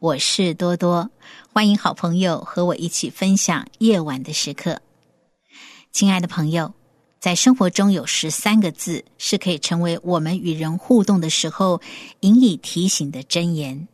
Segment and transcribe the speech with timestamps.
[0.00, 1.10] 我是多多。
[1.52, 4.80] 欢迎好朋友和我一起分享夜晚的时刻。
[5.92, 6.72] 亲爱的朋友，
[7.20, 11.82] 在生活中有十三个字是可以成为我们与人互动的时候
[12.20, 13.88] 引以提醒的箴言。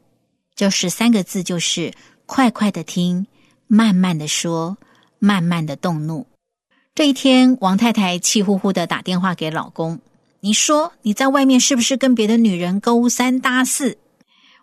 [0.55, 1.93] 这十三个字就是
[2.25, 3.27] “快快的听，
[3.67, 4.77] 慢慢的说，
[5.19, 6.29] 慢慢的动怒”。
[6.95, 9.99] 这一天，王太太气呼呼的打电话给老公
[10.39, 13.99] ：“你说你在外面是不是跟别的女人勾三搭四？”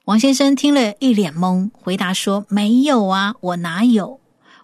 [0.05, 4.19] 王先生听了一脸懵，回答说：“没有啊，我哪有？”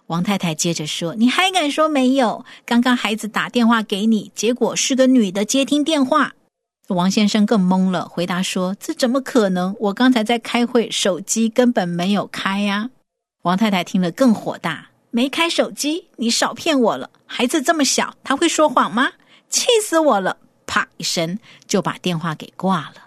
[0.08, 2.44] 王太太接着说：“你还敢说没有？
[2.66, 6.34] 刚刚孩子打电话给你，结果是个女的接听电话。”
[6.88, 9.74] 王先生更懵了，回答说：“这怎么可能？
[9.80, 12.90] 我刚才在开会，手机根本没有开呀。”
[13.40, 16.08] 王太太听了更火大：“没开手机？
[16.16, 17.08] 你少骗我了！
[17.24, 19.12] 孩子这么小，他会说谎吗？
[19.48, 23.06] 气死我了！”啪一声就把电话给挂了。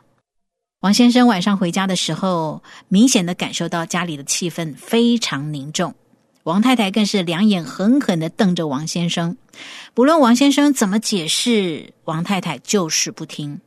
[0.84, 5.96] 王先生晚上回家的时候，明显的感受到家里的气氛非常凝重。
[6.44, 9.38] 王太太更是两眼狠狠的瞪着王先生，
[9.94, 13.62] 不论王先生怎么解释，王太太就是不听。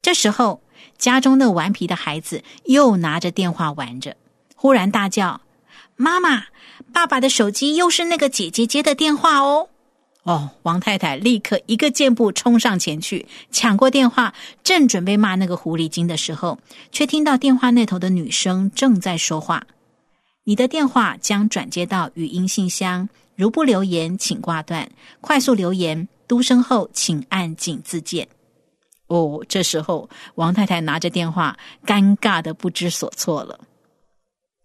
[0.00, 0.62] 这时候，
[0.96, 4.16] 家中那顽皮的孩子又拿着电话玩着，
[4.56, 5.42] 忽然大叫
[5.96, 6.44] ：“妈妈，
[6.94, 9.68] 爸爸的手机又是那个姐姐接的电话哦！”
[10.28, 16.58] 哦，王太太立刻一个箭步冲上前去，抢过电话，正准备骂那个狐狸精的时候，
[16.92, 19.66] 却听到电话那头的女生正在说话
[20.44, 24.86] ：“你的电话将转接到语音信箱，如不留言，请挂断；
[25.22, 28.28] 快速留言，嘟声后请按井字键。”
[29.08, 31.56] 哦，这时候王太太拿着电话，
[31.86, 33.60] 尴尬的不知所措了。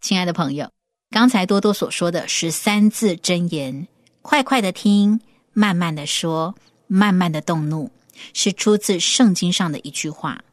[0.01, 0.69] 亲爱的朋友，
[1.09, 3.87] 刚才多多所说的十三字真言，
[4.21, 5.21] 快快的听。
[5.53, 6.53] 慢慢的说，
[6.87, 7.89] 慢慢的动怒，
[8.33, 10.43] 是出自圣经上的一句话。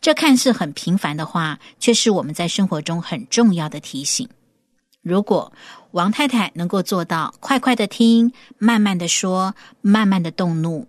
[0.00, 4.28] 这看似很平凡的话，却是我们在生活中很重要的提醒。
[5.02, 5.52] 如果
[5.90, 10.86] 王太太能够做到快快的听，慢慢的说，慢慢的动怒，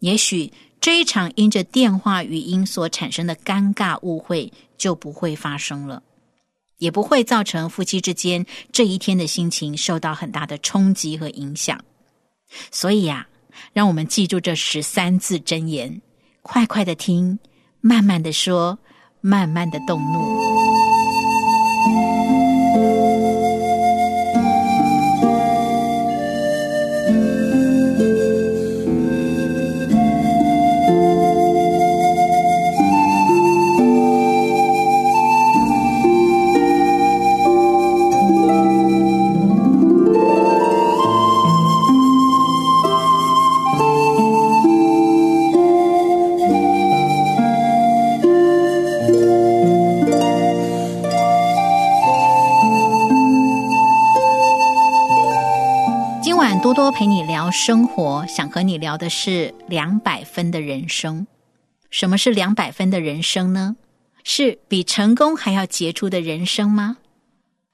[0.00, 6.02] 也许这一场因着电话语音所产生的尴尬误会就不会发生了，
[6.78, 11.80] 也不会造成夫妻之间这一天的心情受到很大的冲击和影响。
[12.70, 13.26] 所以呀，
[13.72, 16.00] 让我们记住这十三字真言：
[16.42, 17.38] 快快的听，
[17.80, 18.78] 慢慢的说，
[19.20, 21.01] 慢慢的动怒。
[56.94, 61.26] 陪你聊生活，想和你聊的是两百分的人生。
[61.90, 63.76] 什么是两百分的人生呢？
[64.24, 66.98] 是比成功还要杰出的人生吗？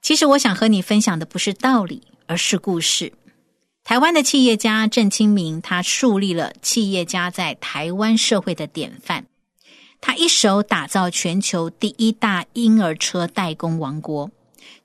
[0.01, 3.13] 其实我想和你分享的不是道理，而是故事。
[3.83, 9.25] 台湾的企业家郑清明，他树立了企业家在台湾社会的典范。
[10.01, 14.31] 他一手打造全球第一大婴儿车代工王国。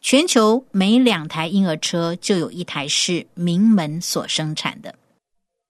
[0.00, 4.94] 全球每两台婴儿车就有一台是名门所生产的，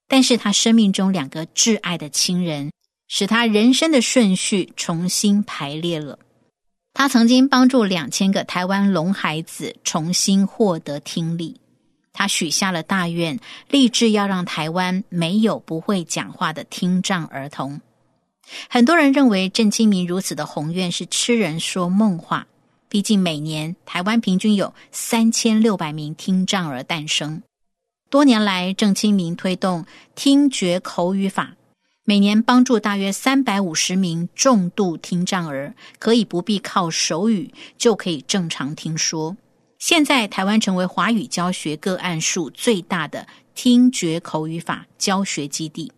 [0.09, 2.73] 但是他生命中两个挚爱的亲人，
[3.07, 6.19] 使他人生的顺序重新排列了。
[6.93, 11.61] 他曾经帮助两千个台湾聋孩子重新获得听力，
[12.13, 13.39] 他许下了大愿，
[13.69, 17.81] 立志要让台湾没有不会讲话的听障儿童。
[18.69, 22.47] 很多人认为郑清明如此的宏愿是痴人说梦话。
[22.95, 27.43] 毕竟每年台湾平均有三千六百名听障儿诞生。
[28.09, 31.57] 多年来，郑清明推动听觉口语法，
[32.05, 39.37] 每年帮助大约三百五十名重度听障儿，可以不必靠手语就可以正常听说。
[39.81, 43.27] 现在，台湾成为华语教学个案数最大的
[43.57, 45.91] 听觉口语法教学基地，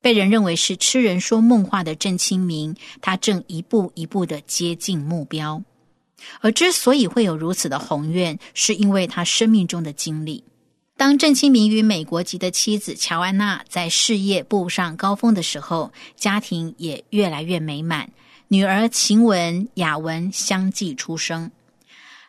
[0.00, 5.60] 被人认为是痴人说梦话的郑清明，他正一步一步的接近目标。
[6.40, 10.44] 而之所以会有如此的宏愿，是因为他生命中的经历。
[10.96, 18.10] 当郑清明与美国籍的妻子乔安娜在事业步上高峰的时候，家庭也越来越美满，
[18.48, 21.52] 女儿晴雯、雅雯相继出生。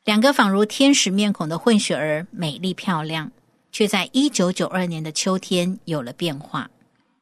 [0.05, 3.31] 两个仿如天使面孔的混血儿，美丽漂亮，
[3.71, 6.69] 却在一九九二年的秋天有了变化。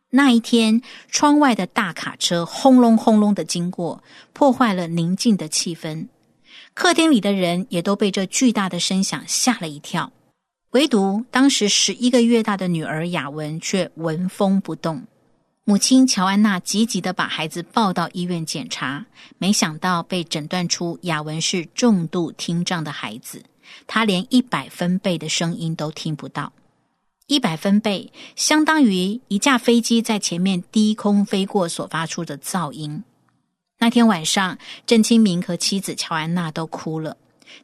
[0.09, 4.03] 那一天，窗外的大卡车轰隆轰隆的经过，
[4.33, 6.07] 破坏了宁静的气氛。
[6.79, 10.11] 客厅里的人也都被这巨大的声响吓了一跳。
[10.73, 15.07] 唯独当时十一个月大的女儿雅文却纹风不动。
[15.63, 19.07] 母亲乔安娜急急的把孩子抱到医院检查，
[19.39, 23.43] 没想到被诊断出雅文是重度听障的孩子，
[23.87, 26.53] 他连一百分贝的声音都听不到。
[27.25, 33.03] 一百分贝相当于一架飞机在前面低空飞过所发出的噪音。
[33.79, 37.15] 那天晚上，郑清明和妻子乔安娜都哭了，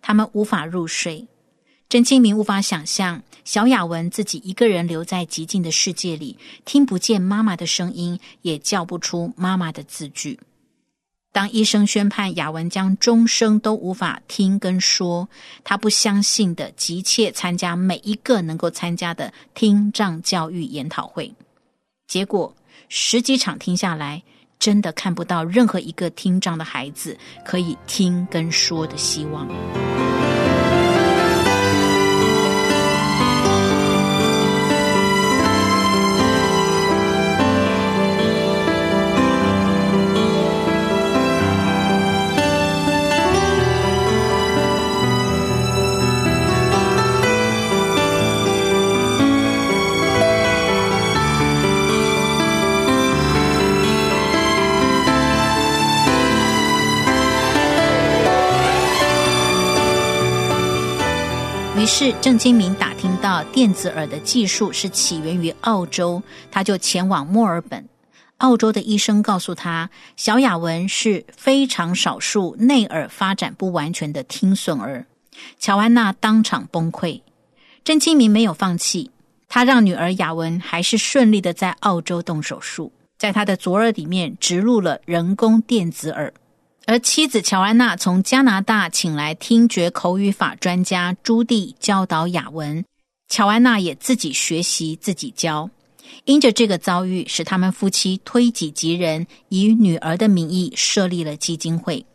[0.02, 1.28] 他们无法入睡。
[1.90, 10.40] 郑清明无法想象小雅文自己一个人留在寂静的世界里，听不见妈妈的声音，也叫不出妈妈的字句。
[11.32, 15.28] 当医生宣判雅文将终生都无法听跟说，
[15.64, 21.34] 他不相信的急切参加每一个能够参加的听障教育研讨会。
[22.08, 22.56] 结果
[22.88, 24.22] 十几场听下来，
[24.64, 29.46] 真的看不到任何一个听障的孩子可以听跟说的希望。
[61.96, 67.88] 是郑清明打听到电子耳的技术是起源于澳洲，他就前往墨尔本。
[68.38, 75.06] 澳洲的医生告诉他，小雅文是非常少数内耳发展不完全的听损儿。
[75.60, 77.22] 乔安娜当场崩溃。
[77.84, 79.12] 郑清明没有放弃，
[79.48, 86.34] 他让女儿雅文还是顺利的在澳洲动手术，在他的左耳里面植入了人工电子耳。
[86.86, 92.84] 而妻子乔安娜从加拿大请来听觉口语法专家朱棣教导雅文，
[93.30, 95.70] 乔安娜也自己学习自己教。
[96.26, 102.06] 因着这个遭遇，使他们夫妻推己及人，以女儿的名义设立了基金会。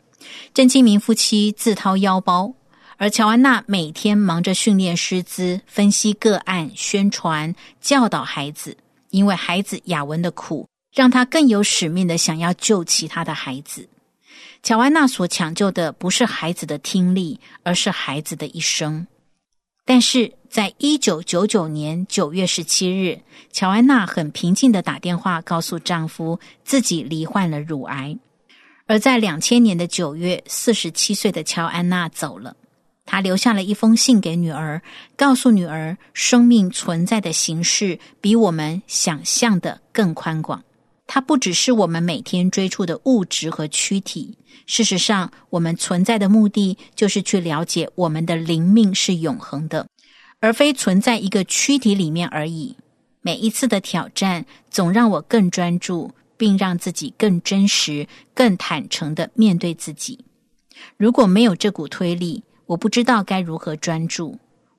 [0.52, 2.52] 郑清明夫妻自掏腰包，
[2.98, 8.76] 而乔安娜每天忙着训练师资、分析个案、宣传、教导孩子。
[9.10, 13.88] 因为孩子雅文的苦，让他更有使命的想要救其他的孩子。
[14.68, 19.06] 乔安娜所抢救的不是孩子的听力，而是孩子的一生。
[19.86, 28.18] 但是在一九九九年九月十七日，乔安娜很平静的打电话告诉丈夫，自己罹患了乳癌。
[28.86, 32.54] 而在两千年的九月，四十七岁的乔安娜走了，
[33.06, 34.82] 她留下了一封信给女儿，
[35.16, 40.62] 告诉女儿，生命存在的形式比我们想象的更宽广。
[41.08, 44.36] 它不只是我们每天追逐的物质和躯体。
[44.66, 49.88] 事实上，我们存在的目的就是去了解我们的灵命是永恒的，
[50.38, 52.76] 而非存在一个躯体里面而已。
[53.22, 60.26] 每一次的挑战，总让我更专注，并让自己更真实、更坦诚的面对自己。
[60.98, 64.38] 如果没有这股推力，我不知道该如何专注。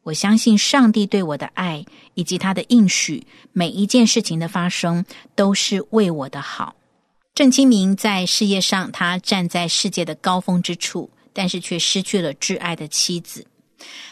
[0.09, 1.85] 我相信上帝对我的爱
[2.15, 6.75] 以及他的应许，每一件事情的发生都是为我的好。
[7.35, 13.45] 郑清明在事业上，他站在世界的高峰之处，但是却失去了挚爱的妻子。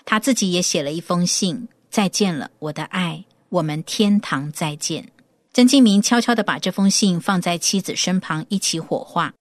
[0.06, 5.12] 他自己也写了一封信：“再见了，我的爱，我们天堂再见。”
[5.52, 9.34] 郑清明悄悄的把这封信放在妻子身旁，一起火化。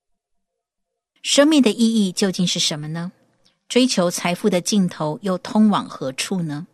[1.22, 3.12] 生命的意义究竟是什么呢？
[3.68, 6.66] 追求财富的尽头又通往何处呢？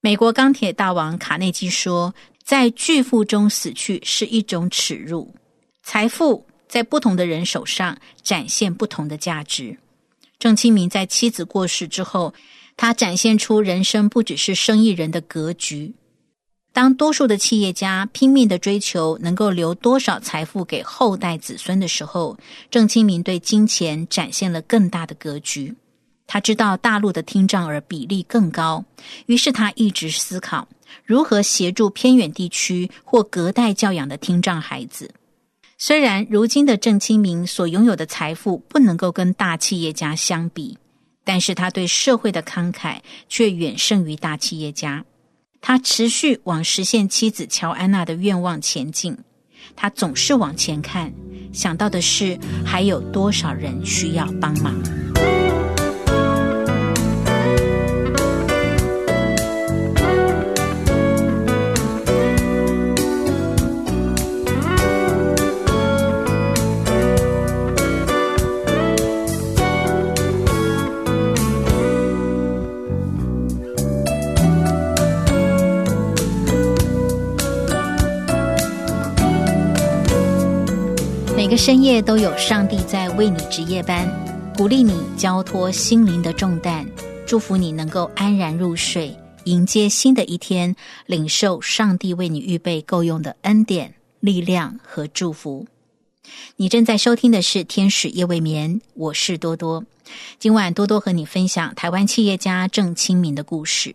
[0.00, 2.14] 美国钢铁大王卡内基说
[2.44, 5.34] ：“在巨富中死去是一种耻辱。
[5.82, 9.78] 财富在不同的人手上展现不同的价值。
[10.38, 12.34] 郑清明在妻子过世之后，
[12.76, 15.94] 他展现出人生不只是生意人的格局。
[16.72, 22.36] 当多数的企业家拼命的追求能够留多少财富给后代子孙的时候，
[22.70, 25.74] 郑清明对金钱展现了更大的格局。
[26.26, 28.84] 他知道大陆的听障儿比例更高，
[29.26, 30.68] 于是他一直思考
[31.04, 35.10] 如何协助偏远地区或隔代教养的听障孩子。
[35.76, 40.78] 虽然如今的郑清明所拥有的财富不能够跟大企业家相比，
[41.24, 45.04] 但是他对社会的慷慨却远胜于大企业家。
[45.60, 49.16] 他持续往实现妻子乔安娜的愿望前进。
[49.76, 51.12] 他总是往前看，
[51.52, 54.74] 想到的是还有多少人需要帮忙。
[81.64, 84.06] 深夜都有上帝在为你值夜班，
[84.54, 86.86] 鼓励你交托心灵的重担，
[87.26, 95.66] 祝福你能够安然入睡，迎接新的一天，领受上帝为你预备够用的恩典、力量和祝福。
[96.56, 99.86] 你正在收听的是《天使夜未眠》，我是多多。
[100.38, 103.94] 今晚多多和你分享台湾企业家郑清明的故事。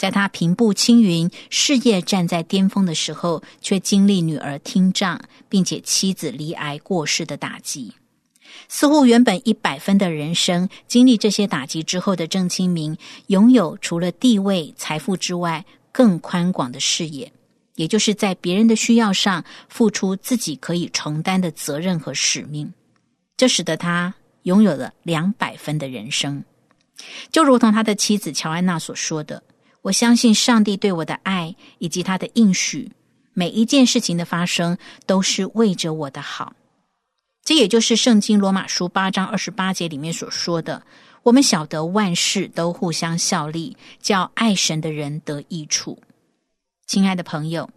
[0.00, 7.92] 在他平步青云、事业站在巅峰的时候，却经历女儿听障，并且妻子罹癌过世的打击。
[8.66, 17.30] 似乎原本一百分的人生，经历这些打击之后的郑清明，拥有除了地位、财富之外更宽广的视野，
[17.74, 22.72] 也就是在别人的需要上付出自己可以承担的责任和使命。
[23.36, 24.14] 这使得他
[24.44, 26.42] 拥有了两百分的人生，
[27.30, 29.42] 就如同他的妻子乔安娜所说的。
[29.82, 32.92] 我相信上帝对我的爱以及他的应许，
[33.32, 36.54] 每一件事情的发生都是为着我的好。
[37.42, 40.82] 这也就是圣经罗马书八章二十八节里面所说的
[41.24, 45.98] ：“我们晓得万事都互相效力，叫爱神的人得益处。”
[46.86, 47.70] 亲爱的朋友，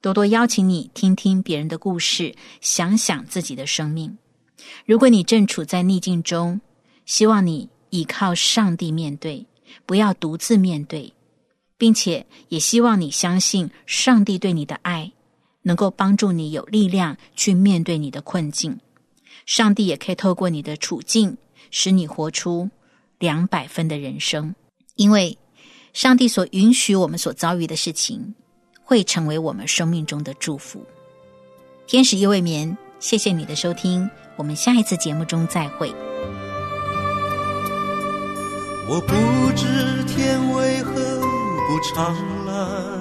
[0.00, 4.18] 多多邀请你听听别人的故事，想想自己的生命。
[4.84, 6.60] 如果你正处在逆境中，
[7.06, 9.46] 希望你依靠上帝面对，
[9.86, 11.13] 不要独自面对。
[11.84, 15.12] 并且也希望你相信上帝对你的爱，
[15.60, 18.80] 能够帮助你有力量去面对你的困境。
[19.44, 21.36] 上帝也可以透过你的处境，
[21.70, 22.70] 使你活出
[23.18, 24.54] 两百分的人生。
[24.96, 25.36] 因为
[25.92, 28.34] 上帝所允许我们所遭遇的事情，
[28.82, 30.82] 会成为我们生命中的祝福。
[31.86, 35.92] 天使夜未眠，谢谢你的收听，我们下一次节目中再会。
[38.88, 41.33] 我不知天为何。
[41.66, 42.14] 不长
[42.46, 43.00] 蓝，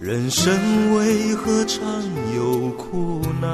[0.00, 0.52] 人生
[0.94, 1.80] 为何常
[2.34, 3.50] 有苦难？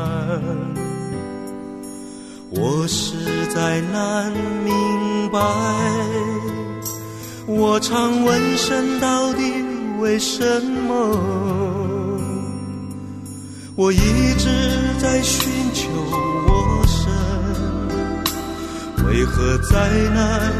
[2.50, 3.14] 我实
[3.54, 4.32] 在难
[4.64, 5.38] 明白，
[7.46, 9.42] 我常问神到底
[10.00, 11.18] 为什么？
[13.76, 13.98] 我一
[14.38, 14.48] 直
[14.98, 15.88] 在寻求
[16.48, 17.12] 我神，
[19.06, 20.50] 为何灾难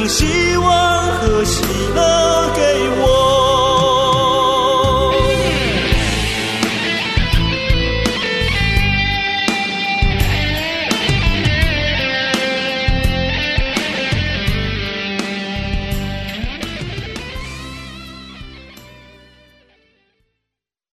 [0.00, 1.62] 将希望和喜
[1.94, 3.09] 乐给我。